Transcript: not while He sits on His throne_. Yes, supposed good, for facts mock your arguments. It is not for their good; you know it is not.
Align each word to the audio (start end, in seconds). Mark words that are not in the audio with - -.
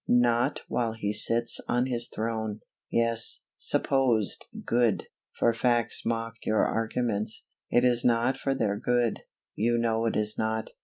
not 0.07 0.59
while 0.67 0.93
He 0.93 1.13
sits 1.13 1.61
on 1.67 1.85
His 1.85 2.09
throne_. 2.09 2.61
Yes, 2.89 3.41
supposed 3.55 4.47
good, 4.65 5.05
for 5.37 5.53
facts 5.53 6.07
mock 6.07 6.37
your 6.43 6.65
arguments. 6.65 7.45
It 7.69 7.85
is 7.85 8.03
not 8.03 8.35
for 8.35 8.55
their 8.55 8.77
good; 8.77 9.19
you 9.53 9.77
know 9.77 10.07
it 10.07 10.15
is 10.15 10.39
not. 10.39 10.71